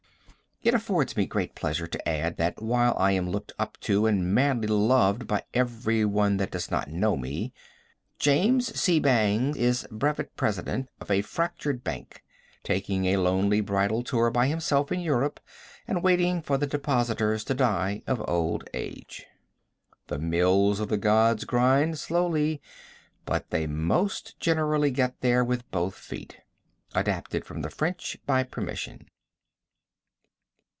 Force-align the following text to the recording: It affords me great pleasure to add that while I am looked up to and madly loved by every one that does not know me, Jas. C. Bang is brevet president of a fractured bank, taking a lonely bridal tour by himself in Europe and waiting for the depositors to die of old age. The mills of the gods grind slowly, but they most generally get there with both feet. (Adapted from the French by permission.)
It 0.63 0.75
affords 0.75 1.17
me 1.17 1.25
great 1.25 1.55
pleasure 1.55 1.87
to 1.87 2.07
add 2.07 2.37
that 2.37 2.61
while 2.61 2.95
I 2.95 3.13
am 3.13 3.27
looked 3.31 3.51
up 3.57 3.79
to 3.79 4.05
and 4.05 4.31
madly 4.31 4.67
loved 4.67 5.25
by 5.25 5.43
every 5.55 6.05
one 6.05 6.37
that 6.37 6.51
does 6.51 6.69
not 6.69 6.87
know 6.87 7.17
me, 7.17 7.51
Jas. 8.19 8.67
C. 8.79 8.99
Bang 8.99 9.55
is 9.55 9.87
brevet 9.89 10.35
president 10.35 10.87
of 10.99 11.09
a 11.09 11.23
fractured 11.23 11.83
bank, 11.83 12.21
taking 12.63 13.05
a 13.05 13.17
lonely 13.17 13.59
bridal 13.59 14.03
tour 14.03 14.29
by 14.29 14.45
himself 14.45 14.91
in 14.91 14.99
Europe 14.99 15.39
and 15.87 16.03
waiting 16.03 16.43
for 16.43 16.59
the 16.59 16.67
depositors 16.67 17.43
to 17.45 17.55
die 17.55 18.03
of 18.05 18.23
old 18.29 18.63
age. 18.75 19.25
The 20.09 20.19
mills 20.19 20.79
of 20.79 20.89
the 20.89 20.95
gods 20.97 21.43
grind 21.43 21.97
slowly, 21.97 22.61
but 23.25 23.49
they 23.49 23.65
most 23.65 24.39
generally 24.39 24.91
get 24.91 25.21
there 25.21 25.43
with 25.43 25.67
both 25.71 25.95
feet. 25.95 26.37
(Adapted 26.93 27.45
from 27.45 27.63
the 27.63 27.71
French 27.71 28.17
by 28.27 28.43
permission.) 28.43 29.07